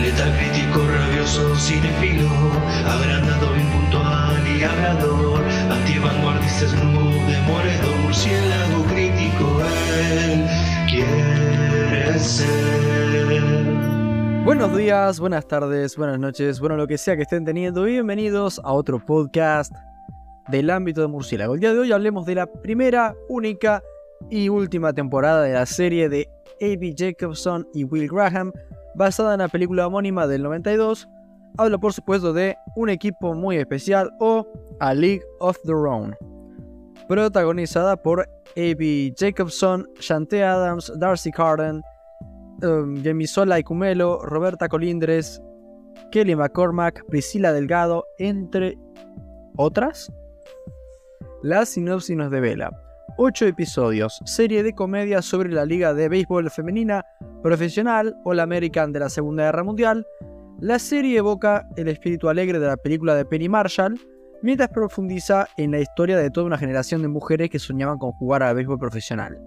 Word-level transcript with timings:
Letal 0.00 0.32
crítico, 0.36 0.86
rabioso, 0.86 1.56
cinefilo, 1.56 2.28
agrandado, 2.86 3.56
impuntual 3.56 4.46
y 4.46 4.62
hablador, 4.62 5.42
antivanguardista, 5.70 6.68
snoop, 6.68 7.12
demoledor, 7.26 7.96
murciélago 8.02 8.84
crítico, 8.84 9.62
él 10.12 10.46
quiere 10.88 12.18
ser. 12.18 12.74
Buenos 14.44 14.76
días, 14.76 15.20
buenas 15.20 15.46
tardes, 15.48 15.96
buenas 15.96 16.18
noches, 16.18 16.60
bueno, 16.60 16.76
lo 16.76 16.86
que 16.86 16.98
sea 16.98 17.16
que 17.16 17.22
estén 17.22 17.44
teniendo, 17.44 17.84
bienvenidos 17.84 18.60
a 18.62 18.72
otro 18.72 19.02
podcast 19.04 19.72
del 20.48 20.68
ámbito 20.70 21.00
de 21.00 21.06
Murciélago. 21.06 21.54
El 21.54 21.60
día 21.60 21.72
de 21.72 21.78
hoy 21.78 21.92
hablemos 21.92 22.26
de 22.26 22.34
la 22.34 22.46
primera, 22.46 23.14
única 23.28 23.82
y 24.28 24.48
última 24.48 24.92
temporada 24.92 25.42
de 25.42 25.54
la 25.54 25.64
serie 25.66 26.08
de 26.08 26.28
A.B. 26.60 26.94
Jacobson 26.96 27.66
y 27.72 27.84
Will 27.84 28.08
Graham, 28.08 28.52
basada 28.94 29.34
en 29.34 29.40
la 29.40 29.48
película 29.48 29.86
homónima 29.86 30.26
del 30.26 30.42
92. 30.42 31.08
Habla 31.56 31.78
por 31.78 31.92
supuesto 31.92 32.32
de 32.32 32.56
un 32.76 32.88
equipo 32.88 33.34
muy 33.34 33.56
especial 33.56 34.10
o 34.18 34.46
A 34.80 34.92
League 34.92 35.22
of 35.38 35.56
Their 35.64 35.86
Own, 35.86 36.16
protagonizada 37.08 37.96
por 37.96 38.22
A.B. 38.56 39.14
Jacobson, 39.16 39.88
Shantae 40.00 40.42
Adams, 40.42 40.92
Darcy 40.98 41.30
Carden, 41.30 41.80
um, 42.62 42.96
Yemisola 42.96 43.60
Icumelo, 43.60 44.20
Roberta 44.22 44.68
Colindres, 44.68 45.40
Kelly 46.10 46.34
McCormack, 46.34 47.04
Priscila 47.06 47.52
Delgado, 47.52 48.04
entre 48.18 48.76
otras. 49.56 50.12
La 51.42 51.66
sinopsis 51.66 52.16
nos 52.16 52.30
devela 52.30 52.70
8 53.16 53.46
episodios, 53.46 54.20
serie 54.24 54.62
de 54.62 54.74
comedia 54.74 55.22
sobre 55.22 55.50
la 55.50 55.64
liga 55.64 55.94
de 55.94 56.08
béisbol 56.08 56.50
femenina 56.50 57.04
profesional 57.42 58.16
o 58.24 58.34
la 58.34 58.42
American 58.42 58.92
de 58.92 59.00
la 59.00 59.08
Segunda 59.08 59.44
Guerra 59.44 59.62
Mundial. 59.62 60.06
La 60.60 60.78
serie 60.78 61.18
evoca 61.18 61.68
el 61.76 61.88
espíritu 61.88 62.28
alegre 62.28 62.58
de 62.58 62.66
la 62.66 62.76
película 62.76 63.14
de 63.14 63.24
Penny 63.24 63.48
Marshall, 63.48 64.00
mientras 64.42 64.70
profundiza 64.70 65.46
en 65.56 65.70
la 65.70 65.80
historia 65.80 66.18
de 66.18 66.30
toda 66.30 66.46
una 66.46 66.58
generación 66.58 67.02
de 67.02 67.08
mujeres 67.08 67.50
que 67.50 67.58
soñaban 67.58 67.98
con 67.98 68.12
jugar 68.12 68.42
al 68.42 68.56
béisbol 68.56 68.78
profesional. 68.78 69.40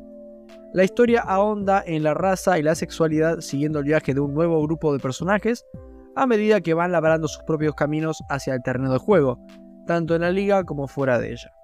La 0.73 0.83
historia 0.83 1.21
ahonda 1.21 1.83
en 1.85 2.03
la 2.03 2.13
raza 2.13 2.59
y 2.59 2.63
la 2.63 2.75
sexualidad 2.75 3.41
siguiendo 3.41 3.79
el 3.79 3.85
viaje 3.85 4.13
de 4.13 4.19
un 4.19 4.33
nuevo 4.33 4.61
grupo 4.61 4.93
de 4.93 4.99
personajes 4.99 5.65
a 6.15 6.25
medida 6.25 6.61
que 6.61 6.73
van 6.73 6.91
labrando 6.91 7.27
sus 7.27 7.43
propios 7.43 7.75
caminos 7.75 8.23
hacia 8.29 8.53
el 8.53 8.63
terreno 8.63 8.91
de 8.91 8.97
juego, 8.97 9.39
tanto 9.85 10.15
en 10.15 10.21
la 10.21 10.31
liga 10.31 10.63
como 10.63 10.87
fuera 10.87 11.19
de 11.19 11.33
ella. 11.33 11.56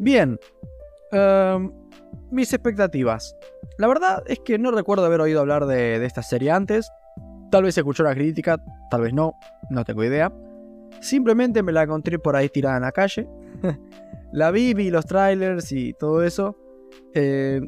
Bien, 0.00 0.40
em, 1.12 1.70
mis 2.30 2.50
expectativas. 2.54 3.36
La 3.76 3.86
verdad 3.86 4.22
es 4.26 4.40
que 4.40 4.58
no 4.58 4.70
recuerdo 4.70 5.04
haber 5.04 5.20
oído 5.20 5.40
hablar 5.40 5.66
de, 5.66 6.02
esta 6.06 6.22
serie 6.22 6.50
antes. 6.50 6.90
Tal 7.50 7.64
vez 7.64 7.76
escuchó 7.76 8.02
la 8.02 8.14
crítica, 8.14 8.56
tal 8.90 9.02
vez 9.02 9.12
no, 9.12 9.34
no 9.68 9.84
tengo 9.84 10.02
idea. 10.02 10.32
Simplemente 11.02 11.62
me 11.62 11.72
la 11.72 11.82
encontré 11.82 12.18
por 12.18 12.34
ahí 12.34 12.48
tirada 12.48 12.76
en 12.76 12.82
la 12.82 12.92
calle. 12.92 13.28
la 14.32 14.50
vi, 14.50 14.72
vi 14.72 14.88
los 14.88 15.04
trailers 15.04 15.70
y 15.70 15.92
todo 15.92 16.22
eso. 16.22 16.56
Eh, 17.12 17.60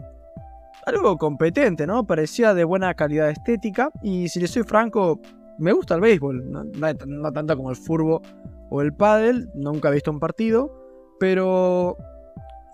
algo 0.87 1.19
competente, 1.19 1.87
¿no? 1.87 2.07
Parecía 2.07 2.55
de 2.55 2.65
buena 2.65 2.95
calidad 2.95 3.29
estética. 3.29 3.91
Y 4.03 4.29
si 4.29 4.41
le 4.41 4.49
soy 4.49 4.63
franco, 4.63 5.21
me 5.59 5.73
gusta 5.73 5.97
el 5.97 6.01
béisbol. 6.01 6.51
No 6.51 7.33
tanto 7.33 7.57
como 7.59 7.69
el 7.69 7.77
furbo 7.77 8.23
o 8.71 8.81
el 8.81 8.95
pádel. 8.95 9.51
Nunca 9.55 9.91
he 9.91 9.93
visto 9.93 10.11
un 10.11 10.19
partido. 10.19 10.73
Pero 11.21 11.99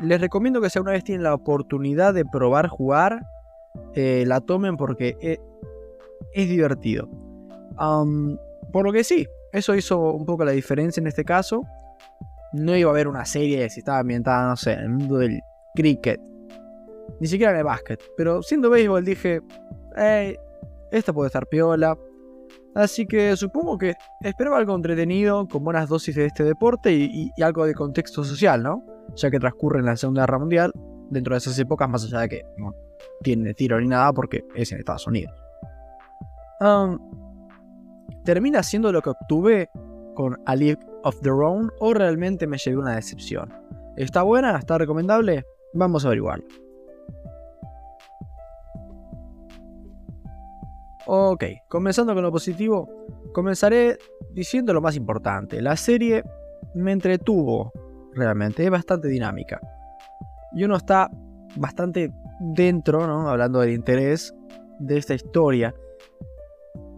les 0.00 0.20
recomiendo 0.20 0.60
que 0.60 0.70
si 0.70 0.78
alguna 0.78 0.92
vez 0.92 1.04
tienen 1.04 1.22
la 1.22 1.34
oportunidad 1.34 2.14
de 2.14 2.24
probar 2.24 2.68
jugar, 2.68 3.26
eh, 3.94 4.24
la 4.26 4.40
tomen 4.40 4.76
porque 4.76 5.16
e- 5.20 5.40
es, 6.32 6.48
divertido. 6.48 7.08
Por 8.72 8.84
lo 8.84 8.92
que 8.92 9.04
sí, 9.04 9.26
eso 9.52 9.74
hizo 9.74 10.12
un 10.12 10.26
poco 10.26 10.44
la 10.44 10.52
diferencia 10.52 11.00
en 11.00 11.06
este 11.06 11.24
caso. 11.24 11.62
No 12.52 12.76
iba 12.76 12.90
a 12.90 12.92
haber 12.92 13.08
una 13.08 13.24
serie 13.24 13.68
si 13.70 13.80
estaba 13.80 13.98
ambientada, 13.98 14.48
no 14.48 14.56
sé, 14.56 14.72
en 14.72 14.80
el 14.80 14.88
mundo 14.90 15.18
del 15.18 15.40
cricket. 15.74 16.20
Ni 17.20 17.26
siquiera 17.26 17.52
en 17.52 17.58
el 17.58 17.64
básquet. 17.64 18.02
Pero 18.16 18.42
siendo 18.42 18.70
béisbol 18.70 19.04
dije, 19.04 19.40
hey, 19.96 20.36
esta 20.90 21.12
puede 21.12 21.28
estar 21.28 21.46
piola. 21.46 21.96
Así 22.74 23.06
que 23.06 23.36
supongo 23.36 23.78
que 23.78 23.94
esperaba 24.20 24.58
algo 24.58 24.74
entretenido, 24.74 25.46
con 25.48 25.64
buenas 25.64 25.88
dosis 25.88 26.14
de 26.14 26.26
este 26.26 26.44
deporte 26.44 26.92
y, 26.92 27.30
algo 27.42 27.66
de 27.66 27.74
contexto 27.74 28.24
social, 28.24 28.62
¿no? 28.62 28.84
Ya 29.16 29.30
que 29.30 29.38
transcurre 29.38 29.80
en 29.80 29.86
la 29.86 29.96
Segunda 29.96 30.22
Guerra 30.22 30.38
Mundial, 30.38 30.72
dentro 31.10 31.34
de 31.34 31.38
esas 31.38 31.58
épocas, 31.58 31.88
más 31.88 32.04
allá 32.04 32.20
de 32.20 32.28
que 32.28 32.42
no 32.56 32.74
tiene 33.22 33.54
tiro 33.54 33.80
ni 33.80 33.88
nada, 33.88 34.12
porque 34.12 34.44
es 34.54 34.70
en 34.72 34.78
Estados 34.78 35.06
Unidos. 35.06 35.34
¿Termina 38.24 38.62
siendo 38.62 38.92
lo 38.92 39.00
que 39.00 39.10
obtuve 39.10 39.70
con 40.14 40.36
A 40.44 40.54
League 40.54 40.80
of 41.04 41.20
Their 41.20 41.34
Own 41.34 41.70
o 41.80 41.94
realmente 41.94 42.46
me 42.46 42.58
llevé 42.58 42.76
una 42.76 42.96
decepción? 42.96 43.52
¿Está 43.96 44.22
buena? 44.22 44.56
¿Está 44.56 44.78
recomendable? 44.78 45.44
Vamos 45.72 46.04
a 46.04 46.08
averiguarlo. 46.08 46.44
Ok, 51.10 51.42
comenzando 51.68 52.12
con 52.12 52.22
lo 52.22 52.30
positivo, 52.30 53.06
comenzaré 53.32 53.96
diciendo 54.34 54.74
lo 54.74 54.82
más 54.82 54.94
importante. 54.94 55.62
La 55.62 55.74
serie 55.74 56.22
me 56.74 56.92
entretuvo, 56.92 57.72
realmente, 58.12 58.62
es 58.62 58.70
bastante 58.70 59.08
dinámica. 59.08 59.58
Y 60.52 60.64
uno 60.64 60.76
está 60.76 61.10
bastante 61.56 62.12
dentro, 62.40 63.06
¿no? 63.06 63.30
Hablando 63.30 63.60
del 63.60 63.70
interés 63.70 64.34
de 64.80 64.98
esta 64.98 65.14
historia. 65.14 65.74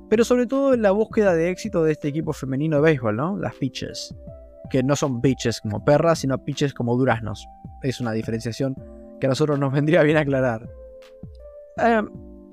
Pero 0.08 0.24
sobre 0.24 0.48
todo 0.48 0.74
en 0.74 0.82
la 0.82 0.90
búsqueda 0.90 1.36
de 1.36 1.48
éxito 1.48 1.84
de 1.84 1.92
este 1.92 2.08
equipo 2.08 2.32
femenino 2.32 2.78
de 2.78 2.82
béisbol, 2.82 3.14
¿no? 3.14 3.36
Las 3.38 3.54
pitches. 3.54 4.12
Que 4.70 4.82
no 4.82 4.96
son 4.96 5.20
pitches 5.20 5.60
como 5.60 5.84
perras, 5.84 6.18
sino 6.18 6.36
pitches 6.44 6.74
como 6.74 6.96
duraznos. 6.96 7.46
Es 7.84 8.00
una 8.00 8.10
diferenciación 8.10 8.74
que 9.20 9.26
a 9.26 9.28
nosotros 9.28 9.56
nos 9.60 9.72
vendría 9.72 10.02
bien 10.02 10.16
aclarar. 10.16 10.68
Eh, 11.76 12.02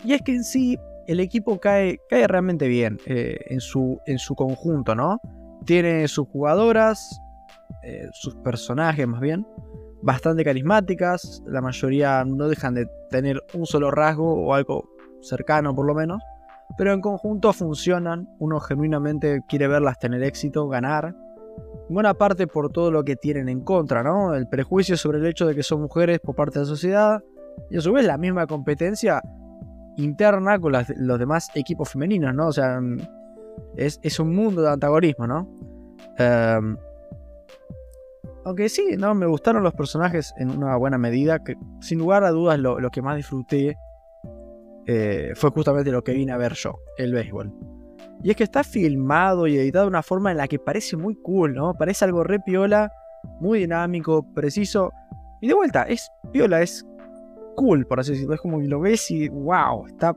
y 0.03 0.13
es 0.13 0.21
que 0.21 0.35
en 0.35 0.43
sí 0.43 0.77
el 1.07 1.19
equipo 1.19 1.59
cae, 1.59 1.99
cae 2.09 2.27
realmente 2.27 2.67
bien 2.67 2.99
eh, 3.05 3.37
en, 3.47 3.61
su, 3.61 3.99
en 4.05 4.19
su 4.19 4.35
conjunto, 4.35 4.93
¿no? 4.93 5.19
Tiene 5.65 6.07
sus 6.07 6.27
jugadoras, 6.27 7.19
eh, 7.83 8.09
sus 8.13 8.35
personajes 8.35 9.07
más 9.07 9.21
bien, 9.21 9.47
bastante 10.01 10.43
carismáticas. 10.43 11.41
La 11.47 11.61
mayoría 11.61 12.23
no 12.25 12.47
dejan 12.47 12.73
de 12.75 12.87
tener 13.09 13.41
un 13.53 13.65
solo 13.65 13.89
rasgo 13.89 14.45
o 14.45 14.53
algo 14.53 14.89
cercano 15.21 15.73
por 15.73 15.85
lo 15.85 15.95
menos. 15.95 16.21
Pero 16.77 16.91
en 16.93 17.01
conjunto 17.01 17.53
funcionan. 17.53 18.29
Uno 18.39 18.59
genuinamente 18.59 19.41
quiere 19.47 19.67
verlas 19.67 19.97
tener 19.99 20.21
éxito, 20.23 20.67
ganar. 20.67 21.15
Buena 21.89 22.13
parte 22.13 22.45
por 22.45 22.69
todo 22.71 22.91
lo 22.91 23.03
que 23.03 23.15
tienen 23.15 23.47
en 23.47 23.61
contra, 23.61 24.03
¿no? 24.03 24.35
El 24.35 24.47
prejuicio 24.47 24.97
sobre 24.97 25.19
el 25.19 25.25
hecho 25.25 25.47
de 25.47 25.55
que 25.55 25.63
son 25.63 25.81
mujeres 25.81 26.19
por 26.19 26.35
parte 26.35 26.59
de 26.59 26.65
la 26.65 26.69
sociedad. 26.69 27.23
Y 27.71 27.77
a 27.77 27.81
su 27.81 27.93
vez 27.93 28.05
la 28.05 28.17
misma 28.17 28.45
competencia 28.45 29.21
interna 29.97 30.59
con 30.59 30.73
los 30.73 31.19
demás 31.19 31.49
equipos 31.55 31.89
femeninos, 31.89 32.33
¿no? 32.33 32.47
O 32.47 32.51
sea, 32.53 32.79
mm, 32.79 32.97
es, 33.75 34.19
un 34.19 34.35
mundo 34.35 34.61
de 34.61 34.69
antagonismo, 34.69 35.27
¿no? 35.27 35.49
Em, 36.17 36.77
aunque 38.45 38.69
sí, 38.69 38.95
¿no? 38.97 39.13
Me 39.13 39.25
gustaron 39.25 39.63
los 39.63 39.73
personajes 39.73 40.33
en 40.37 40.51
una 40.51 40.77
buena 40.77 40.97
medida, 40.97 41.43
que 41.43 41.55
sin 41.81 41.99
lugar 41.99 42.23
a 42.23 42.31
dudas 42.31 42.59
lo, 42.59 42.79
lo 42.79 42.89
que 42.89 43.01
más 43.01 43.17
disfruté 43.17 43.77
eh, 44.89 45.33
fue 45.35 45.49
justamente 45.51 45.91
lo 45.91 46.01
que 46.01 46.13
vine 46.13 46.31
a 46.31 46.37
ver 46.37 46.53
yo, 46.53 46.79
el 46.97 47.13
béisbol. 47.13 47.53
Y 48.23 48.31
es 48.31 48.37
que 48.37 48.43
está 48.43 48.63
filmado 48.63 49.45
y 49.45 49.57
editado 49.57 49.85
de 49.85 49.89
una 49.89 50.01
forma 50.01 50.31
en 50.31 50.37
la 50.37 50.47
que 50.47 50.59
parece 50.59 50.95
muy 50.95 51.15
cool, 51.15 51.53
¿no? 51.53 51.73
Parece 51.73 52.05
algo 52.05 52.23
re 52.23 52.39
piola, 52.39 52.89
muy 53.41 53.59
dinámico, 53.59 54.25
preciso. 54.33 54.91
Y 55.41 55.47
de 55.49 55.53
vuelta, 55.53 55.83
es 55.83 56.09
piola, 56.31 56.61
es 56.61 56.85
cool, 57.57 57.85
por 57.85 57.99
así 57.99 58.11
decirlo. 58.11 58.35
Es 58.35 58.41
como 58.41 58.61
lo 58.61 58.79
ves 58.79 59.11
y 59.11 59.27
wow, 59.27 59.87
está 59.87 60.15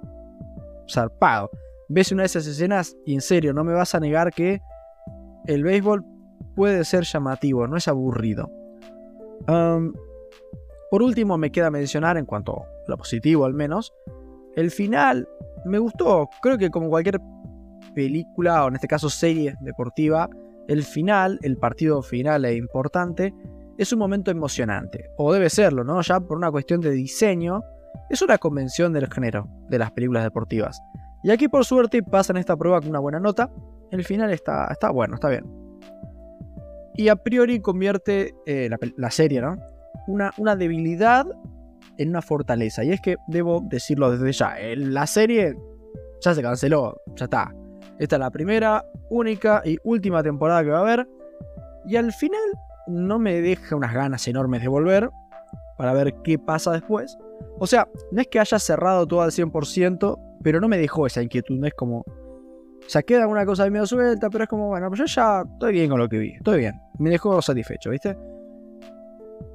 zarpado. 0.88 1.50
Ves 1.88 2.12
una 2.12 2.22
de 2.22 2.26
esas 2.26 2.46
escenas 2.46 2.96
y 3.04 3.14
en 3.14 3.20
serio, 3.20 3.52
no 3.52 3.64
me 3.64 3.72
vas 3.72 3.96
a 3.96 4.00
negar 4.00 4.32
que 4.32 4.60
el 5.46 5.64
béisbol 5.64 6.04
puede 6.54 6.84
ser 6.84 7.04
llamativo, 7.04 7.66
no 7.66 7.76
es 7.76 7.88
aburrido. 7.88 8.48
Por 10.90 11.02
último, 11.02 11.38
me 11.38 11.50
queda 11.50 11.70
mencionar, 11.70 12.16
en 12.16 12.26
cuanto 12.26 12.62
a 12.62 12.66
lo 12.86 12.96
positivo 12.96 13.44
al 13.44 13.54
menos, 13.54 13.92
el 14.56 14.70
final 14.70 15.26
me 15.64 15.78
gustó. 15.78 16.28
Creo 16.42 16.58
que 16.58 16.70
como 16.70 16.88
cualquier 16.90 17.20
película, 17.94 18.64
o 18.64 18.68
en 18.68 18.74
este 18.74 18.86
caso 18.86 19.08
serie 19.08 19.54
deportiva, 19.60 20.28
el 20.68 20.84
final, 20.84 21.38
el 21.42 21.56
partido 21.56 22.02
final 22.02 22.44
e 22.44 22.54
importante, 22.54 23.34
es 23.80 23.92
un 23.94 23.98
momento 23.98 24.30
emocionante. 24.30 25.10
O 25.16 25.32
debe 25.32 25.48
serlo, 25.48 25.84
¿no? 25.84 26.02
Ya 26.02 26.20
por 26.20 26.36
una 26.36 26.50
cuestión 26.50 26.82
de 26.82 26.90
diseño, 26.90 27.62
es 28.10 28.20
una 28.20 28.36
convención 28.36 28.92
del 28.92 29.10
género 29.10 29.48
de 29.70 29.78
las 29.78 29.90
películas 29.92 30.22
deportivas. 30.22 30.78
Y 31.22 31.30
aquí 31.30 31.48
por 31.48 31.64
suerte 31.64 32.02
pasan 32.02 32.36
esta 32.36 32.56
prueba 32.56 32.80
con 32.80 32.90
una 32.90 32.98
buena 32.98 33.20
nota. 33.20 33.50
El 33.90 34.04
final 34.04 34.30
está, 34.32 34.68
está 34.70 34.90
bueno, 34.90 35.14
está 35.14 35.30
bien. 35.30 35.44
Y 36.94 37.08
a 37.08 37.16
priori 37.16 37.60
convierte 37.60 38.34
eh, 38.44 38.68
la, 38.68 38.78
la 38.98 39.10
serie, 39.10 39.40
¿no? 39.40 39.56
Una, 40.06 40.30
una 40.36 40.56
debilidad 40.56 41.26
en 41.96 42.10
una 42.10 42.20
fortaleza. 42.20 42.84
Y 42.84 42.90
es 42.90 43.00
que 43.00 43.16
debo 43.28 43.62
decirlo 43.64 44.10
desde 44.10 44.32
ya. 44.32 44.60
eh, 44.60 44.76
La 44.76 45.06
serie 45.06 45.56
ya 46.20 46.34
se 46.34 46.42
canceló, 46.42 47.00
ya 47.16 47.24
está. 47.24 47.54
Esta 47.98 48.16
es 48.16 48.20
la 48.20 48.30
primera, 48.30 48.84
única 49.08 49.62
y 49.64 49.78
última 49.84 50.22
temporada 50.22 50.62
que 50.62 50.68
va 50.70 50.78
a 50.78 50.82
haber. 50.82 51.08
Y 51.86 51.96
al 51.96 52.12
final 52.12 52.40
no 52.90 53.18
me 53.18 53.40
deja 53.40 53.76
unas 53.76 53.94
ganas 53.94 54.26
enormes 54.28 54.62
de 54.62 54.68
volver 54.68 55.10
para 55.76 55.92
ver 55.94 56.14
qué 56.22 56.38
pasa 56.38 56.72
después. 56.72 57.16
O 57.58 57.66
sea, 57.66 57.88
no 58.12 58.20
es 58.20 58.28
que 58.28 58.38
haya 58.38 58.58
cerrado 58.58 59.06
todo 59.06 59.22
al 59.22 59.30
100%, 59.30 60.18
pero 60.42 60.60
no 60.60 60.68
me 60.68 60.78
dejó 60.78 61.06
esa 61.06 61.22
inquietud, 61.22 61.58
no 61.58 61.66
es 61.66 61.74
como... 61.74 61.98
O 62.00 62.88
sea, 62.92 63.02
queda 63.02 63.22
alguna 63.22 63.46
cosa 63.46 63.64
de 63.64 63.70
medio 63.70 63.86
suelta, 63.86 64.28
pero 64.30 64.44
es 64.44 64.50
como, 64.50 64.68
bueno, 64.68 64.88
pues 64.88 64.98
yo 64.98 65.04
ya 65.06 65.42
estoy 65.42 65.72
bien 65.72 65.90
con 65.90 65.98
lo 65.98 66.08
que 66.08 66.18
vi, 66.18 66.30
estoy 66.32 66.58
bien. 66.58 66.80
Me 66.98 67.10
dejó 67.10 67.40
satisfecho, 67.40 67.90
¿viste? 67.90 68.16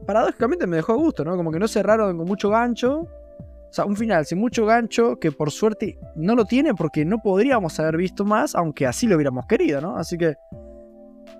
Paradójicamente 0.05 0.65
me 0.67 0.77
dejó 0.77 0.93
a 0.93 0.95
gusto, 0.95 1.25
¿no? 1.25 1.35
Como 1.35 1.51
que 1.51 1.59
no 1.59 1.67
cerraron 1.67 2.17
con 2.17 2.27
mucho 2.27 2.49
gancho. 2.49 3.01
O 3.01 3.73
sea, 3.75 3.85
un 3.85 3.97
final 3.97 4.25
sin 4.25 4.39
mucho 4.39 4.65
gancho 4.65 5.19
que 5.19 5.31
por 5.31 5.51
suerte 5.51 5.99
no 6.15 6.33
lo 6.35 6.45
tiene 6.45 6.73
porque 6.73 7.03
no 7.03 7.17
podríamos 7.19 7.77
haber 7.79 7.97
visto 7.97 8.23
más, 8.23 8.55
aunque 8.55 8.87
así 8.87 9.05
lo 9.05 9.15
hubiéramos 9.15 9.47
querido, 9.47 9.81
¿no? 9.81 9.97
Así 9.97 10.17
que 10.17 10.35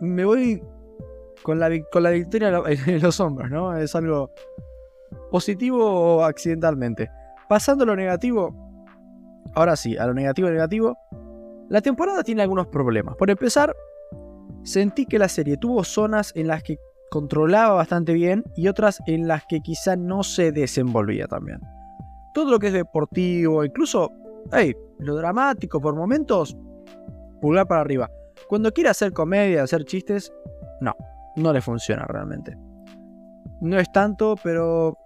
me 0.02 0.26
voy 0.26 0.62
con 1.46 1.60
la, 1.60 1.70
con 1.92 2.02
la 2.02 2.10
victoria 2.10 2.52
en 2.88 3.02
los 3.02 3.20
hombros, 3.20 3.52
¿no? 3.52 3.78
Es 3.78 3.94
algo 3.96 4.32
positivo 5.30 6.24
accidentalmente. 6.24 7.12
Pasando 7.48 7.84
a 7.84 7.88
lo 7.88 7.96
negativo, 7.96 8.52
ahora 9.54 9.76
sí, 9.76 9.96
a 9.96 10.08
lo 10.08 10.16
negativo 10.16 10.50
negativo, 10.50 10.98
la 11.70 11.82
temporada 11.82 12.24
tiene 12.24 12.42
algunos 12.42 12.66
problemas. 12.68 13.16
Por 13.16 13.30
empezar, 13.30 13.76
sentí 14.64 15.06
que 15.06 15.20
la 15.20 15.30
serie 15.30 15.56
tuvo 15.58 15.84
zonas 15.84 16.32
en 16.36 16.48
las 16.48 16.64
que 16.64 16.80
controlaba 17.12 17.76
bastante 17.76 18.14
bien 18.14 18.44
y 18.56 18.68
otras 18.68 19.00
en 19.06 19.28
las 19.28 19.46
que 19.48 19.62
quizá 19.62 19.96
no 19.96 20.24
se 20.24 20.52
desenvolvía 20.52 21.28
también. 21.28 21.60
Todo 22.34 22.50
lo 22.50 22.58
que 22.58 22.68
es 22.68 22.74
deportivo, 22.74 23.64
incluso, 23.64 24.12
hey, 24.52 24.76
lo 24.98 25.16
dramático 25.16 25.80
por 25.80 25.96
momentos, 25.96 26.58
pulgar 27.40 27.68
para 27.68 27.82
arriba. 27.82 28.10
Cuando 28.48 28.72
quiere 28.72 28.90
hacer 28.90 29.14
comedia, 29.14 29.62
hacer 29.62 29.86
chistes, 29.86 30.34
no, 30.82 30.96
no 31.36 31.54
le 31.54 31.62
funciona 31.62 32.06
realmente. 32.06 32.58
No 33.62 33.80
es 33.80 33.92
tanto, 33.92 34.36
pero 34.44 34.98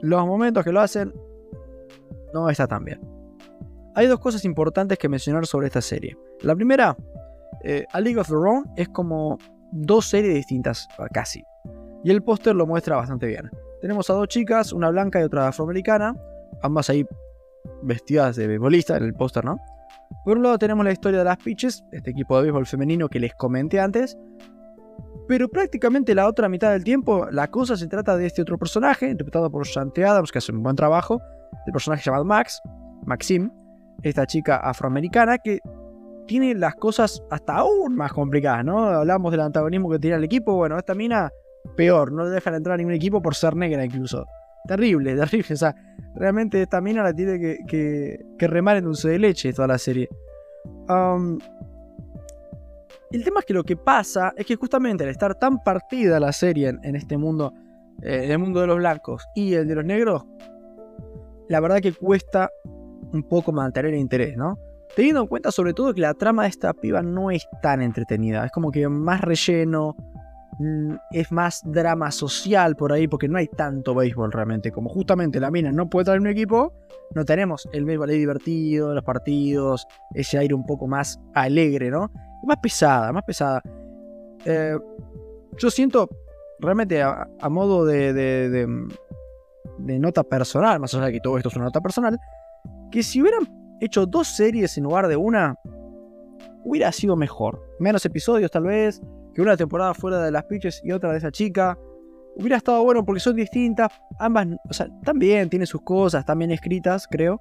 los 0.00 0.26
momentos 0.26 0.64
que 0.64 0.72
lo 0.72 0.80
hacen 0.80 1.12
no 2.32 2.48
está 2.48 2.66
tan 2.66 2.84
bien. 2.84 3.00
Hay 3.94 4.06
dos 4.06 4.20
cosas 4.20 4.44
importantes 4.44 4.98
que 4.98 5.08
mencionar 5.08 5.46
sobre 5.46 5.66
esta 5.66 5.80
serie. 5.80 6.16
La 6.42 6.54
primera, 6.54 6.96
eh, 7.64 7.84
A 7.92 8.00
League 8.00 8.18
of 8.18 8.28
Their 8.28 8.38
Own 8.38 8.64
es 8.76 8.88
como 8.88 9.38
dos 9.72 10.06
series 10.06 10.34
distintas, 10.34 10.88
casi. 11.12 11.42
Y 12.04 12.10
el 12.10 12.22
póster 12.22 12.54
lo 12.54 12.66
muestra 12.66 12.96
bastante 12.96 13.26
bien. 13.26 13.50
Tenemos 13.80 14.08
a 14.10 14.14
dos 14.14 14.28
chicas, 14.28 14.72
una 14.72 14.90
blanca 14.90 15.20
y 15.20 15.24
otra 15.24 15.48
afroamericana, 15.48 16.14
ambas 16.62 16.90
ahí 16.90 17.06
vestidas 17.82 18.36
de 18.36 18.46
beisbolista 18.46 18.96
en 18.96 19.04
el 19.04 19.14
póster, 19.14 19.44
¿no? 19.44 19.58
Por 20.24 20.36
un 20.36 20.42
lado 20.42 20.58
tenemos 20.58 20.84
la 20.84 20.92
historia 20.92 21.18
de 21.20 21.24
las 21.24 21.36
Peaches, 21.38 21.84
este 21.92 22.10
equipo 22.10 22.36
de 22.36 22.44
béisbol 22.44 22.66
femenino 22.66 23.08
que 23.08 23.20
les 23.20 23.34
comenté 23.34 23.80
antes, 23.80 24.16
pero 25.28 25.48
prácticamente 25.48 26.14
la 26.14 26.26
otra 26.26 26.48
mitad 26.48 26.72
del 26.72 26.82
tiempo, 26.82 27.28
la 27.30 27.48
cosa 27.48 27.76
se 27.76 27.86
trata 27.86 28.16
de 28.16 28.26
este 28.26 28.40
otro 28.40 28.56
personaje, 28.56 29.10
interpretado 29.10 29.50
por 29.50 29.66
Shanti 29.66 30.02
Adams, 30.02 30.32
que 30.32 30.38
hace 30.38 30.52
un 30.52 30.62
buen 30.62 30.74
trabajo. 30.74 31.20
El 31.66 31.72
personaje 31.72 32.02
llamado 32.02 32.24
Max, 32.24 32.60
Maxim, 33.04 33.50
esta 34.02 34.26
chica 34.26 34.56
afroamericana 34.56 35.36
que 35.36 35.60
tiene 36.26 36.54
las 36.54 36.74
cosas 36.76 37.22
hasta 37.30 37.56
aún 37.56 37.94
más 37.94 38.12
complicadas, 38.12 38.64
¿no? 38.64 38.86
Hablamos 38.86 39.30
del 39.30 39.40
antagonismo 39.40 39.90
que 39.90 39.98
tiene 39.98 40.16
el 40.16 40.24
equipo. 40.24 40.54
Bueno, 40.54 40.78
esta 40.78 40.94
mina, 40.94 41.30
peor, 41.76 42.10
no 42.10 42.24
le 42.24 42.30
dejan 42.30 42.54
entrar 42.54 42.74
a 42.74 42.76
ningún 42.78 42.94
equipo 42.94 43.20
por 43.20 43.34
ser 43.34 43.54
negra 43.54 43.84
incluso. 43.84 44.24
Terrible, 44.66 45.14
terrible. 45.16 45.54
O 45.54 45.56
sea, 45.56 45.74
realmente 46.14 46.62
esta 46.62 46.80
mina 46.80 47.02
la 47.02 47.12
tiene 47.12 47.38
que, 47.38 48.18
que, 48.38 48.48
remar 48.48 48.78
en 48.78 48.84
dulce 48.84 49.10
de 49.10 49.18
leche 49.18 49.52
toda 49.52 49.68
la 49.68 49.78
serie. 49.78 50.08
Um, 50.88 51.38
el 53.10 53.24
tema 53.24 53.40
es 53.40 53.46
que 53.46 53.54
lo 53.54 53.64
que 53.64 53.76
pasa 53.76 54.32
es 54.36 54.44
que 54.44 54.56
justamente 54.56 55.04
al 55.04 55.10
estar 55.10 55.34
tan 55.34 55.62
partida 55.62 56.20
la 56.20 56.32
serie 56.32 56.68
en, 56.82 56.94
este 56.94 57.16
mundo, 57.16 57.54
eh, 58.02 58.24
en 58.24 58.30
el 58.30 58.38
mundo 58.38 58.60
de 58.60 58.66
los 58.66 58.76
blancos 58.76 59.26
y 59.34 59.54
el 59.54 59.66
de 59.66 59.74
los 59.74 59.84
negros, 59.84 60.26
la 61.48 61.60
verdad 61.60 61.80
que 61.80 61.92
cuesta 61.92 62.50
un 63.12 63.22
poco 63.22 63.52
mantener 63.52 63.94
el 63.94 64.00
interés, 64.00 64.36
¿no? 64.36 64.58
Teniendo 64.94 65.22
en 65.22 65.26
cuenta 65.26 65.50
sobre 65.50 65.72
todo 65.72 65.94
que 65.94 66.00
la 66.00 66.14
trama 66.14 66.42
de 66.42 66.50
esta 66.50 66.74
piba 66.74 67.02
no 67.02 67.30
es 67.30 67.46
tan 67.62 67.80
entretenida, 67.80 68.44
es 68.44 68.52
como 68.52 68.70
que 68.70 68.86
más 68.88 69.22
relleno, 69.22 69.96
mm, 70.58 70.94
es 71.12 71.32
más 71.32 71.62
drama 71.64 72.10
social 72.10 72.76
por 72.76 72.92
ahí, 72.92 73.08
porque 73.08 73.28
no 73.28 73.38
hay 73.38 73.46
tanto 73.46 73.94
béisbol 73.94 74.32
realmente. 74.32 74.70
Como 74.70 74.90
justamente 74.90 75.40
la 75.40 75.50
mina 75.50 75.72
no 75.72 75.88
puede 75.88 76.06
traer 76.06 76.20
un 76.20 76.26
equipo, 76.26 76.74
no 77.14 77.24
tenemos 77.24 77.66
el 77.72 77.86
béisbol 77.86 78.10
ahí 78.10 78.18
divertido, 78.18 78.94
los 78.94 79.04
partidos, 79.04 79.86
ese 80.14 80.36
aire 80.36 80.54
un 80.54 80.66
poco 80.66 80.86
más 80.86 81.18
alegre, 81.32 81.90
¿no? 81.90 82.10
Más 82.46 82.58
pesada, 82.58 83.12
más 83.12 83.24
pesada. 83.24 83.62
Eh, 84.44 84.76
yo 85.56 85.70
siento 85.70 86.08
realmente 86.60 87.02
a, 87.02 87.26
modo 87.48 87.84
de, 87.84 88.12
de, 88.12 89.98
nota 89.98 90.22
personal, 90.22 90.80
más 90.80 90.94
allá 90.94 91.06
de 91.06 91.12
que 91.12 91.20
todo 91.20 91.36
esto 91.36 91.48
es 91.48 91.56
una 91.56 91.66
nota 91.66 91.80
personal, 91.80 92.18
que 92.90 93.02
si 93.02 93.20
hubieran 93.20 93.48
hecho 93.80 94.06
dos 94.06 94.28
series 94.28 94.76
en 94.76 94.84
lugar 94.84 95.08
de 95.08 95.16
una, 95.16 95.56
hubiera 96.64 96.90
sido 96.92 97.16
mejor. 97.16 97.62
Menos 97.78 98.04
episodios 98.04 98.50
tal 98.50 98.64
vez, 98.64 99.00
que 99.34 99.42
una 99.42 99.56
temporada 99.56 99.94
fuera 99.94 100.22
de 100.22 100.30
las 100.30 100.44
pitches 100.44 100.80
y 100.84 100.92
otra 100.92 101.12
de 101.12 101.18
esa 101.18 101.30
chica. 101.30 101.78
Hubiera 102.36 102.56
estado 102.56 102.82
bueno 102.84 103.04
porque 103.04 103.20
son 103.20 103.34
distintas, 103.34 103.90
ambas, 104.18 104.46
o 104.68 104.72
sea, 104.72 104.88
también 105.02 105.48
tiene 105.48 105.66
sus 105.66 105.82
cosas, 105.82 106.24
también 106.24 106.52
escritas, 106.52 107.08
creo 107.08 107.40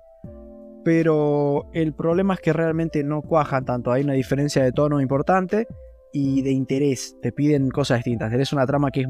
pero 0.87 1.69
el 1.73 1.93
problema 1.93 2.35
es 2.35 2.39
que 2.39 2.53
realmente 2.53 3.03
no 3.03 3.21
cuajan 3.21 3.65
tanto. 3.65 3.91
Hay 3.91 4.05
una 4.05 4.13
diferencia 4.13 4.63
de 4.63 4.71
tono 4.71 5.01
importante 5.01 5.67
y 6.13 6.41
de 6.43 6.51
interés. 6.51 7.17
Te 7.21 7.33
piden 7.33 7.69
cosas 7.71 7.97
distintas. 7.97 8.31
Tenés 8.31 8.53
una 8.53 8.65
trama 8.65 8.89
que 8.89 9.01
es 9.01 9.07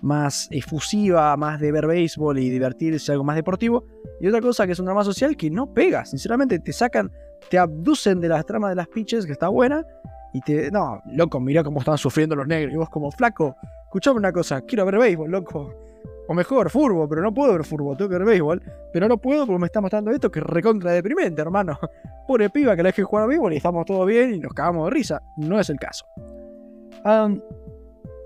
más 0.00 0.48
efusiva, 0.50 1.36
más 1.36 1.60
de 1.60 1.70
ver 1.70 1.86
béisbol 1.86 2.38
y 2.38 2.48
divertirse, 2.48 3.12
algo 3.12 3.24
más 3.24 3.36
deportivo. 3.36 3.84
Y 4.22 4.28
otra 4.28 4.40
cosa 4.40 4.64
que 4.64 4.72
es 4.72 4.78
una 4.78 4.92
trama 4.92 5.04
social 5.04 5.36
que 5.36 5.50
no 5.50 5.70
pega. 5.74 6.06
Sinceramente, 6.06 6.58
te 6.60 6.72
sacan, 6.72 7.12
te 7.50 7.58
abducen 7.58 8.18
de 8.18 8.30
las 8.30 8.46
tramas 8.46 8.70
de 8.70 8.76
las 8.76 8.88
pitches, 8.88 9.26
que 9.26 9.32
está 9.32 9.48
buena. 9.48 9.84
Y 10.32 10.40
te. 10.40 10.70
No, 10.70 11.02
loco, 11.12 11.40
mira 11.40 11.62
cómo 11.62 11.80
están 11.80 11.98
sufriendo 11.98 12.34
los 12.34 12.46
negros. 12.46 12.72
Y 12.72 12.78
vos, 12.78 12.88
como 12.88 13.10
flaco, 13.10 13.54
escuchame 13.84 14.16
una 14.18 14.32
cosa, 14.32 14.62
quiero 14.62 14.86
ver 14.86 14.96
béisbol, 14.96 15.30
loco. 15.30 15.89
O 16.30 16.34
mejor, 16.34 16.70
furbo, 16.70 17.08
pero 17.08 17.22
no 17.22 17.34
puedo 17.34 17.54
ver 17.54 17.64
furbo, 17.64 17.96
tengo 17.96 18.08
que 18.08 18.18
ver 18.18 18.24
béisbol. 18.24 18.62
Pero 18.92 19.08
no 19.08 19.18
puedo 19.18 19.46
porque 19.46 19.58
me 19.58 19.66
está 19.66 19.80
matando 19.80 20.12
esto 20.12 20.30
que 20.30 20.38
es 20.38 20.46
recontra 20.46 20.92
deprimente, 20.92 21.42
hermano. 21.42 21.76
Pobre 22.28 22.48
piba 22.50 22.76
que 22.76 22.84
la 22.84 22.90
deje 22.90 23.02
jugar 23.02 23.24
a 23.24 23.26
béisbol 23.26 23.52
y 23.52 23.56
estamos 23.56 23.84
todos 23.84 24.06
bien 24.06 24.34
y 24.34 24.38
nos 24.38 24.54
cagamos 24.54 24.84
de 24.84 24.90
risa. 24.90 25.20
No 25.38 25.58
es 25.58 25.68
el 25.70 25.78
caso. 25.80 26.06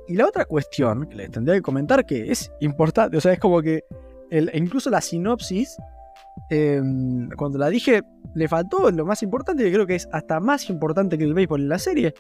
y 0.07 0.15
la 0.17 0.27
otra 0.27 0.45
cuestión 0.45 1.07
que 1.07 1.17
les 1.17 1.31
tendría 1.31 1.55
que 1.55 1.63
comentar 1.63 2.05
que 2.05 2.31
es 2.31 2.53
importante, 2.61 3.17
o 3.17 3.23
sea, 3.23 3.33
es 3.33 3.39
como 3.39 3.63
que 3.63 3.85
incluso 4.53 4.91
la 4.91 5.01
sinopsis, 5.01 5.75
em, 6.51 7.31
cuando 7.39 7.57
la 7.57 7.71
dije, 7.71 8.03
le 8.35 8.49
faltó 8.49 8.91
lo 8.91 9.07
más 9.07 9.23
importante, 9.23 9.65
que 9.65 9.73
creo 9.73 9.87
que 9.87 9.95
es 9.95 10.07
hasta 10.13 10.41
más 10.41 10.69
importante 10.69 11.17
que 11.17 11.25
el 11.25 11.33
béisbol 11.33 11.63
en 11.63 11.69
la 11.71 11.79
serie. 11.79 12.13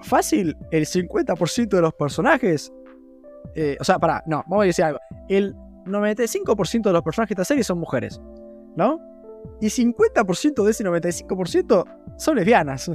Fácil, 0.00 0.56
el 0.70 0.86
50% 0.86 1.76
de 1.76 1.82
los 1.82 1.92
personajes 1.92 2.72
eh, 3.54 3.76
o 3.80 3.84
sea, 3.84 3.98
pará, 3.98 4.22
no, 4.26 4.44
vamos 4.46 4.64
a 4.64 4.66
decir 4.66 4.84
algo. 4.84 5.00
El 5.28 5.54
95% 5.86 6.82
de 6.82 6.92
los 6.92 7.02
personajes 7.02 7.36
de 7.36 7.42
esta 7.42 7.48
serie 7.48 7.64
son 7.64 7.78
mujeres, 7.78 8.20
¿no? 8.76 9.00
Y 9.60 9.66
50% 9.66 10.64
de 10.64 10.70
ese 10.70 10.84
95% 10.84 11.84
son 12.16 12.36
lesbianas. 12.36 12.90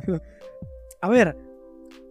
a 1.02 1.10
ver, 1.10 1.38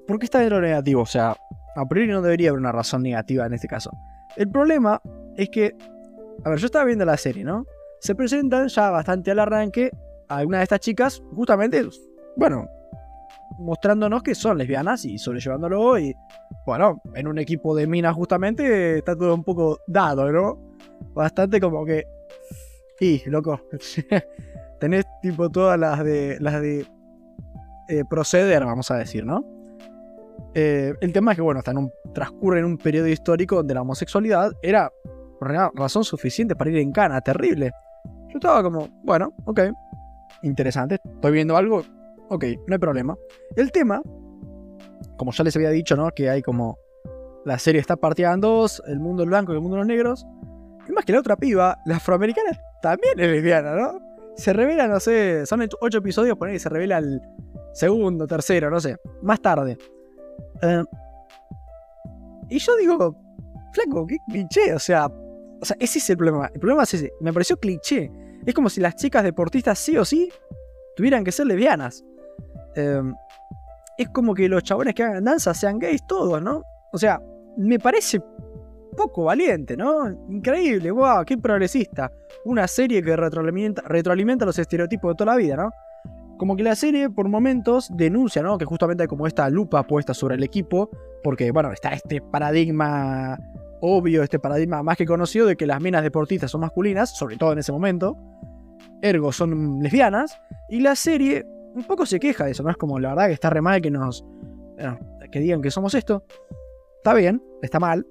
¿por 0.07 0.19
qué 0.19 0.25
está 0.27 0.43
en 0.43 0.51
lo 0.51 0.61
negativo? 0.61 1.03
O 1.03 1.07
sea, 1.07 1.37
a 1.77 1.87
priori 1.87 2.11
no 2.11 2.23
debería 2.23 2.51
haber 2.51 2.61
una 2.61 2.73
razón 2.73 3.03
negativa 3.03 3.47
en 3.47 3.55
este 3.55 3.69
caso. 3.69 3.91
El 4.37 4.51
problema 4.51 5.01
es 5.37 5.49
que, 5.51 5.77
a 6.45 6.51
ver, 6.51 6.59
yo 6.59 6.67
estaba 6.67 6.85
viendo 6.85 7.05
la 7.05 7.17
serie, 7.17 7.45
¿no? 7.45 7.67
Se 8.01 8.15
presentan 8.15 8.69
ya 8.69 8.91
bastante 8.91 9.33
al 9.33 9.41
arranque 9.41 9.91
algunas 10.29 10.61
de 10.61 10.65
estas 10.65 10.81
chicas, 10.81 11.23
justamente, 11.35 11.83
bueno, 12.37 12.69
mostrándonos 13.59 14.23
que 14.23 14.35
son 14.35 14.59
lesbianas 14.59 15.05
y 15.05 15.19
sobrellevándolo. 15.19 15.99
Y 15.99 16.15
bueno, 16.65 17.01
en 17.15 17.27
un 17.29 17.39
equipo 17.39 17.75
de 17.75 17.87
minas, 17.87 18.15
justamente, 18.15 18.99
está 18.99 19.17
todo 19.17 19.35
un 19.35 19.45
poco 19.45 19.81
dado, 19.87 20.31
¿no? 20.33 20.59
Bastante 21.15 21.61
como 21.61 21.85
que. 21.85 22.05
Y, 23.01 23.29
loco. 23.29 23.61
Tenés 24.81 25.07
tipo 25.21 25.51
todas 25.51 25.79
las 25.79 26.03
de. 26.05 26.39
las 26.41 26.61
de. 26.61 26.87
Eh, 27.89 28.05
proceder, 28.09 28.65
vamos 28.65 28.91
a 28.91 28.97
decir, 28.97 29.25
¿no? 29.25 29.45
Eh, 30.55 30.95
el 31.01 31.13
tema 31.13 31.33
es 31.33 31.37
que, 31.37 31.43
bueno, 31.43 31.61
un, 31.75 31.91
transcurre 32.13 32.59
en 32.61 32.67
un 32.67 32.79
periodo 32.79 33.09
histórico 33.09 33.57
donde 33.57 33.75
la 33.75 33.83
homosexualidad 33.83 34.53
era 34.63 34.91
razón 35.75 36.05
suficiente 36.05 36.57
para 36.57 36.71
ir 36.71 36.79
en 36.79 36.93
cana, 36.93 37.21
terrible. 37.21 37.71
Yo 38.29 38.35
estaba 38.35 38.63
como, 38.63 38.89
bueno, 39.05 39.33
ok, 39.47 39.61
interesante, 40.43 40.99
estoy 41.03 41.33
viendo 41.33 41.57
algo 41.57 41.83
Ok, 42.29 42.45
no 42.67 42.75
hay 42.75 42.79
problema. 42.79 43.17
El 43.57 43.73
tema, 43.73 44.03
como 45.17 45.33
ya 45.33 45.45
les 45.45 45.57
había 45.57 45.71
dicho, 45.71 45.97
¿no? 45.97 46.11
Que 46.11 46.31
hay 46.31 46.43
como. 46.43 46.79
La 47.45 47.59
serie 47.59 47.81
está 47.81 47.97
partida 47.97 48.33
en 48.33 48.41
dos: 48.41 48.83
el 48.87 49.01
mundo 49.01 49.25
blanco 49.25 49.53
y 49.53 49.57
el 49.57 49.63
mundo 49.63 49.77
de 49.77 49.81
los 49.81 49.89
negros. 49.89 50.27
Y 50.89 50.93
más 50.93 51.05
que 51.05 51.13
la 51.13 51.21
otra 51.21 51.37
piba, 51.37 51.79
la 51.87 51.97
afroamericana 51.97 52.59
también 52.83 53.19
es 53.19 53.29
lesbiana, 53.29 53.75
¿no? 53.75 54.01
Se 54.37 54.53
revela, 54.53 54.87
no 54.87 55.01
sé, 55.01 55.45
son 55.47 55.67
ocho 55.81 55.99
episodios, 55.99 56.37
poner 56.37 56.55
y 56.55 56.59
se 56.59 56.69
revela 56.69 56.99
el 56.99 57.21
segundo, 57.73 58.27
tercero, 58.27 58.71
no 58.71 58.81
sé, 58.81 58.97
más 59.23 59.41
tarde. 59.41 59.77
Eh, 60.63 60.85
y 62.49 62.59
yo 62.59 62.77
digo, 62.77 63.17
flaco, 63.73 64.07
qué 64.07 64.17
cliché, 64.31 64.75
o 64.75 64.79
sea, 64.79 65.07
o 65.07 65.65
sea, 65.65 65.77
ese 65.81 65.99
es 65.99 66.11
el 66.11 66.17
problema. 66.17 66.51
El 66.55 66.61
problema 66.61 66.85
es 66.85 66.95
ese, 66.95 67.13
me 67.21 67.33
pareció 67.33 67.57
cliché. 67.59 68.11
Es 68.47 68.55
como 68.55 68.71
si 68.71 68.81
las 68.81 68.95
chicas 68.97 69.25
deportistas 69.25 69.79
sí 69.79 69.99
o 69.99 70.05
sí 70.05 70.31
tuvieran 70.97 71.25
que 71.25 71.33
ser 71.33 71.47
lesbianas. 71.47 72.05
Eh, 72.79 73.03
es 73.99 74.09
como 74.11 74.35
que 74.35 74.49
los 74.49 74.63
chabones 74.63 74.95
que 74.95 75.03
hagan 75.03 75.25
danza 75.25 75.53
sean 75.53 75.81
gays 75.81 76.07
todos, 76.07 76.41
¿no? 76.41 76.63
O 76.93 76.99
sea, 76.99 77.21
me 77.57 77.79
parece 77.81 78.21
poco 78.97 79.25
valiente, 79.25 79.77
¿no? 79.77 80.09
Increíble, 80.29 80.93
wow, 80.93 81.25
qué 81.27 81.37
progresista. 81.37 82.11
Una 82.45 82.69
serie 82.69 83.03
que 83.03 83.17
retroalimenta, 83.17 83.83
retroalimenta 83.83 84.47
los 84.47 84.59
estereotipos 84.59 85.11
de 85.11 85.17
toda 85.17 85.33
la 85.33 85.37
vida, 85.37 85.57
¿no? 85.57 85.71
Como 86.39 86.55
que 86.55 86.63
la 86.63 86.77
serie 86.77 87.11
por 87.11 87.29
momentos 87.29 87.91
denuncia, 87.97 88.43
¿no? 88.43 88.57
Que 88.59 88.65
justamente 88.65 89.03
hay 89.03 89.09
como 89.09 89.27
esta 89.27 89.51
lupa 89.51 89.83
puesta 89.83 90.15
sobre 90.15 90.37
el 90.37 90.45
equipo, 90.45 90.89
porque, 91.25 91.51
bueno, 91.51 91.73
está 91.73 91.91
este 91.91 92.21
paradigma 92.21 93.37
obvio, 93.81 94.23
este 94.23 94.39
paradigma 94.39 94.85
más 94.85 94.97
que 94.97 95.07
conocido 95.07 95.47
de 95.47 95.57
que 95.57 95.67
las 95.67 95.81
minas 95.81 96.05
deportistas 96.05 96.53
son 96.53 96.61
masculinas, 96.61 97.17
sobre 97.17 97.37
todo 97.37 97.53
en 97.53 97.59
ese 97.59 97.73
momento, 97.73 98.17
ergo 99.03 99.33
son 99.33 99.81
lesbianas, 99.81 100.41
y 100.69 100.81
la 100.81 100.95
serie 100.95 101.45
un 101.79 101.85
poco 101.85 102.07
se 102.07 102.19
queja 102.21 102.45
de 102.45 102.53
eso, 102.53 102.63
¿no? 102.63 102.71
Es 102.71 102.77
como 102.77 102.99
la 102.99 103.11
verdad 103.11 103.27
que 103.27 103.33
está 103.35 103.51
re 103.51 103.61
mal 103.61 103.81
que 103.81 103.91
nos... 103.91 104.25
que 105.31 105.41
digan 105.41 105.63
que 105.63 105.71
somos 105.71 105.95
esto. 105.95 106.25
Está 106.99 107.15
bien, 107.15 107.43
está 107.63 107.79
mal, 107.79 108.07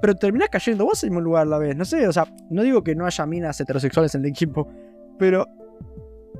pero 0.00 0.14
terminás 0.14 0.48
cayendo 0.48 0.84
vos 0.84 1.04
en 1.04 1.16
un 1.16 1.22
lugar 1.22 1.42
a 1.42 1.50
la 1.50 1.58
vez. 1.58 1.76
No 1.76 1.84
sé, 1.84 2.06
o 2.08 2.12
sea, 2.12 2.26
no 2.50 2.62
digo 2.62 2.82
que 2.82 2.94
no 2.94 3.06
haya 3.06 3.26
minas 3.26 3.60
heterosexuales 3.60 4.14
en 4.14 4.22
el 4.22 4.30
equipo, 4.30 4.68
pero 5.18 5.46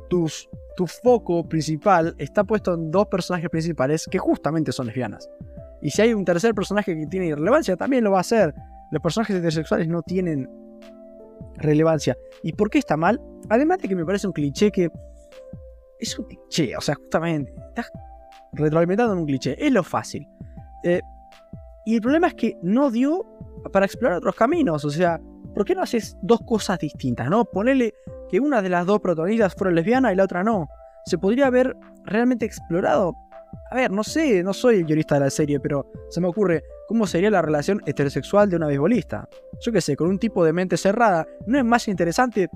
tus, 0.09 0.49
tu 0.77 0.87
foco 0.87 1.47
principal 1.49 2.15
está 2.19 2.45
puesto 2.45 2.75
en 2.75 2.91
dos 2.91 3.07
personajes 3.07 3.49
principales 3.51 4.07
que 4.11 4.19
justamente 4.19 4.73
son 4.73 4.87
lesbianas. 4.87 5.29
Y 5.83 5.91
si 5.91 6.03
hay 6.03 6.15
un 6.15 6.25
tercer 6.25 6.55
personaje 6.55 6.97
que 6.97 7.07
tiene 7.07 7.35
relevancia, 7.35 7.77
también 7.77 8.05
lo 8.05 8.11
va 8.11 8.19
a 8.19 8.21
hacer. 8.23 8.55
Los 8.91 9.03
personajes 9.03 9.37
heterosexuales 9.37 9.89
no 9.89 10.03
tienen 10.03 10.49
relevancia. 11.57 12.17
¿Y 12.43 12.53
por 12.53 12.71
qué 12.71 12.79
está 12.79 12.97
mal? 12.97 13.21
Además 13.49 13.79
de 13.79 13.89
que 13.89 13.97
me 13.97 14.05
parece 14.05 14.27
un 14.27 14.33
cliché 14.33 14.71
que. 14.71 14.91
Es 16.01 16.19
un 16.19 16.27
cliché, 16.27 16.77
o 16.77 16.81
sea, 16.81 16.95
justamente. 16.95 17.53
Estás 17.69 17.93
retroalimentando 18.53 19.13
en 19.13 19.21
un 19.21 19.27
cliché. 19.27 19.57
Es 19.65 19.73
lo 19.73 19.83
fácil. 19.83 20.27
Eh, 20.83 21.01
y 21.85 21.97
el 21.97 22.01
problema 22.01 22.29
es 22.29 22.35
que 22.35 22.57
no 22.63 22.91
dio 22.91 23.25
para 23.73 23.87
explorar 23.87 24.19
otros 24.19 24.35
caminos. 24.35 24.85
O 24.85 24.91
sea, 24.91 25.21
¿por 25.55 25.65
qué 25.65 25.75
no 25.75 25.83
haces 25.83 26.17
dos 26.23 26.41
cosas 26.47 26.79
distintas? 26.79 27.29
¿No? 27.29 27.45
Ponerle 27.45 27.95
que 28.31 28.41
una 28.41 28.63
de 28.63 28.69
las 28.69 28.87
dos 28.87 29.01
protagonistas 29.01 29.55
fuera 29.55 29.73
lesbiana 29.73 30.13
y 30.13 30.17
la 30.17 30.25
otra 30.25 30.43
no. 30.43 30.69
Se 31.05 31.19
podría 31.19 31.47
haber 31.47 31.77
realmente 32.05 32.47
explorado. 32.47 33.15
A 33.71 33.75
ver, 33.75 33.91
no 33.91 34.05
sé, 34.05 34.43
no 34.43 34.53
soy 34.53 34.77
el 34.77 34.85
guionista 34.85 35.17
de 35.17 35.23
la 35.23 35.31
serie, 35.31 35.59
pero 35.61 35.91
se 36.09 36.21
me 36.21 36.29
ocurre 36.29 36.63
cómo 36.87 37.07
sería 37.07 37.31
la 37.31 37.43
relación 37.43 37.81
heterosexual 37.87 38.49
de 38.49 38.57
una 38.57 38.67
beisbolista. 38.67 39.29
Yo 39.61 39.73
qué 39.73 39.81
sé, 39.81 39.97
con 39.97 40.09
un 40.09 40.19
tipo 40.19 40.45
de 40.45 40.53
mente 40.53 40.77
cerrada, 40.77 41.27
¿no 41.47 41.59
es 41.59 41.65
más 41.65 41.89
interesante? 41.89 42.49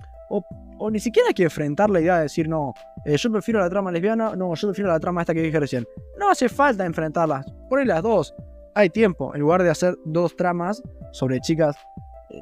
O, 0.78 0.90
ni 0.90 0.98
siquiera 0.98 1.28
hay 1.28 1.34
que 1.34 1.44
enfrentar 1.44 1.88
la 1.90 2.00
idea 2.00 2.16
de 2.16 2.22
decir, 2.22 2.48
no, 2.48 2.74
eh, 3.04 3.16
yo 3.16 3.30
prefiero 3.30 3.60
la 3.60 3.70
trama 3.70 3.92
lesbiana, 3.92 4.34
no, 4.34 4.54
yo 4.54 4.68
prefiero 4.68 4.90
la 4.90 4.98
trama 4.98 5.20
esta 5.20 5.32
que 5.32 5.42
dije 5.42 5.60
recién. 5.60 5.86
No 6.18 6.30
hace 6.30 6.48
falta 6.48 6.84
enfrentarlas, 6.84 7.46
poner 7.68 7.86
las 7.86 8.02
dos 8.02 8.34
hay 8.74 8.90
tiempo, 8.90 9.32
en 9.34 9.40
lugar 9.40 9.62
de 9.62 9.70
hacer 9.70 9.94
dos 10.04 10.34
tramas 10.36 10.82
sobre 11.12 11.40
chicas 11.40 11.76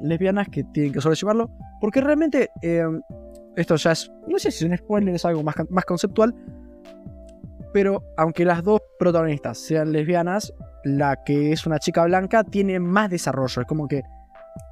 lesbianas 0.01 0.47
que 0.49 0.63
tienen 0.63 0.91
que 0.91 1.01
sobrellevarlo, 1.01 1.49
porque 1.79 2.01
realmente 2.01 2.49
eh, 2.63 2.83
esto 3.55 3.75
ya 3.75 3.91
es, 3.91 4.11
no 4.27 4.39
sé 4.39 4.49
si 4.49 4.65
es 4.65 4.71
un 4.71 4.75
spoiler, 4.75 5.13
es 5.13 5.25
algo 5.25 5.43
más, 5.43 5.55
más 5.69 5.85
conceptual, 5.85 6.33
pero 7.71 8.03
aunque 8.17 8.45
las 8.45 8.63
dos 8.63 8.81
protagonistas 8.97 9.59
sean 9.59 9.91
lesbianas, 9.91 10.53
la 10.83 11.23
que 11.23 11.51
es 11.51 11.65
una 11.65 11.79
chica 11.79 12.03
blanca 12.05 12.43
tiene 12.43 12.79
más 12.79 13.09
desarrollo, 13.09 13.61
es 13.61 13.67
como 13.67 13.87
que 13.87 14.01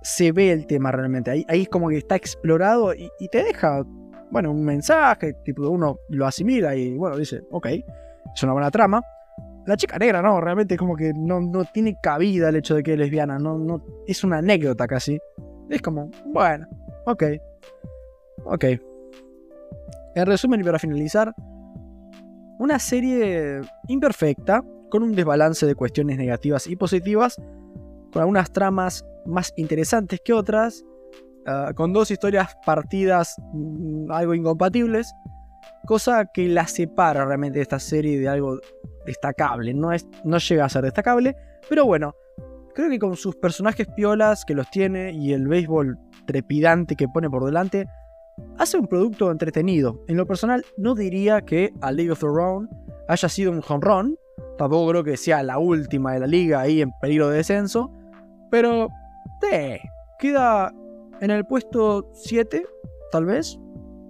se 0.02 0.32
ve 0.32 0.52
el 0.52 0.66
tema 0.66 0.92
realmente, 0.92 1.32
ahí, 1.32 1.46
ahí 1.48 1.62
es 1.64 1.70
como 1.70 1.90
que 1.90 1.98
está 1.98 2.16
explorado 2.16 2.94
y, 2.94 3.10
te 3.32 3.44
deja, 3.44 3.84
bueno, 4.32 4.52
un 4.52 4.64
mensaje, 4.64 5.34
tipo 5.44 5.68
uno 5.70 5.98
lo 6.10 6.26
asimila 6.26 6.76
y 6.76 6.96
bueno, 6.96 7.18
dice, 7.18 7.42
ok, 7.52 7.68
es 7.68 8.44
una 8.44 8.54
buena 8.54 8.72
trama. 8.72 9.02
La 9.68 9.78
chica 9.78 10.00
negra, 10.00 10.24
no, 10.24 10.42
realmente 10.42 10.76
como 10.76 10.96
que 10.96 11.14
no, 11.16 11.40
no 11.40 11.66
tiene 11.66 11.96
cabida 12.02 12.50
el 12.50 12.56
hecho 12.56 12.76
de 12.76 12.84
que 12.84 12.94
es 12.94 13.00
lesbiana, 13.00 13.38
no, 13.38 13.60
no, 13.60 13.84
es 14.08 14.24
una 14.24 14.40
anécdota 14.40 14.88
casi. 14.88 15.20
Es 15.70 15.82
como, 15.82 16.10
bueno, 16.26 16.68
ok, 17.06 17.24
ok. 18.46 18.66
En 20.16 20.26
resumen 20.26 20.62
y 20.62 20.64
para 20.64 20.80
finalizar, 20.80 21.34
una 22.60 22.80
serie 22.80 23.62
imperfecta, 23.88 24.64
con 24.90 25.04
un 25.04 25.16
desbalance 25.16 25.66
de 25.66 25.74
cuestiones 25.74 26.18
negativas 26.18 26.68
y 26.68 26.76
positivas, 26.76 27.42
con 28.12 28.22
algunas 28.22 28.52
tramas 28.52 29.06
más 29.26 29.54
interesantes 29.56 30.20
que 30.24 30.34
otras, 30.34 30.84
ah, 31.46 31.72
con 31.76 31.94
dos 31.94 32.12
historias 32.12 32.56
partidas 32.66 33.36
mm, 33.54 34.12
algo 34.12 34.34
incompatibles, 34.34 35.14
cosa 35.86 36.26
que 36.26 36.48
la 36.48 36.68
separa 36.68 37.26
realmente 37.26 37.60
de 37.60 37.64
esta 37.64 37.80
serie 37.80 38.20
de 38.20 38.28
algo 38.28 38.60
destacable. 39.06 39.74
No, 39.74 39.92
es, 39.92 40.08
no 40.24 40.38
llega 40.38 40.66
a 40.66 40.70
ser 40.70 40.84
destacable, 40.84 41.36
pero 41.70 41.86
bueno, 41.86 42.16
creo 42.74 42.90
que 42.90 43.00
con 43.00 43.16
sus 43.16 43.36
personajes 43.36 43.88
piolas 43.96 44.46
que 44.46 44.54
los 44.54 44.70
tiene 44.70 45.12
y 45.12 45.34
el 45.34 45.48
béisbol 45.48 45.98
trepidante 46.26 46.96
que 46.96 47.08
pone 47.08 47.30
por 47.30 47.46
delante, 47.46 47.88
hace 48.58 48.78
un 48.78 48.88
producto 48.88 49.32
entretenido. 49.32 50.04
En 50.08 50.18
lo 50.18 50.26
personal, 50.26 50.66
no 50.78 50.96
diría 50.96 51.42
que 51.42 51.74
a 51.82 51.92
League 51.92 52.12
of 52.12 52.20
Thrones 52.20 52.70
haya 53.08 53.30
sido 53.30 53.52
un 53.52 53.62
run, 53.62 54.18
tampoco 54.58 54.90
creo 54.90 55.04
que 55.04 55.18
sea 55.18 55.44
la 55.44 55.58
última 55.58 56.14
de 56.14 56.20
la 56.20 56.28
liga 56.28 56.62
ahí 56.62 56.82
en 56.82 56.92
peligro 57.02 57.30
de 57.30 57.38
descenso, 57.38 57.92
pero 58.52 58.90
eh, 59.52 59.80
queda 60.20 60.72
en 61.20 61.32
el 61.32 61.46
puesto 61.46 62.12
7, 62.14 62.64
tal 63.12 63.26
vez. 63.26 63.58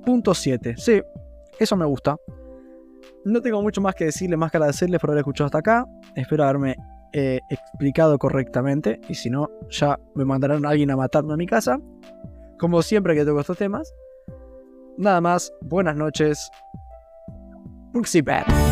Punto 0.06 0.34
7, 0.34 0.76
sí, 0.78 1.02
eso 1.60 1.78
me 1.78 1.86
gusta. 1.86 2.18
No 3.24 3.40
tengo 3.42 3.62
mucho 3.62 3.82
más 3.82 3.96
que 3.96 4.06
decirles, 4.06 4.38
más 4.38 4.52
que 4.52 4.58
agradecerles 4.58 5.00
por 5.00 5.12
haber 5.12 5.20
escuchado 5.20 5.46
hasta 5.46 5.60
acá. 5.60 5.86
Espero 6.16 6.44
haberme 6.44 6.76
eh, 7.14 7.40
explicado 7.50 8.18
correctamente. 8.18 9.00
Y 9.08 9.14
si 9.14 9.30
no, 9.30 9.50
ya 9.70 10.00
me 10.16 10.26
mandarán 10.26 10.66
a 10.66 10.70
alguien 10.70 10.90
a 10.90 10.98
matarme 10.98 11.34
a 11.34 11.38
mi 11.38 11.46
casa. 11.46 11.80
Como 12.60 12.82
siempre 12.82 13.16
que 13.16 13.24
toco 13.24 13.40
estos 13.40 13.58
temas. 13.58 13.94
Nada 14.98 15.22
más, 15.22 15.54
buenas 15.62 15.96
noches. 15.96 16.50
Bad. 18.24 18.71